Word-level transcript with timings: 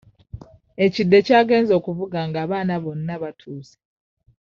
Ekide 0.85 1.17
ky'agenze 1.25 1.71
okuvuga 1.79 2.19
nga 2.27 2.37
abaana 2.45 2.75
bonna 2.83 3.13
batuuse. 3.21 3.75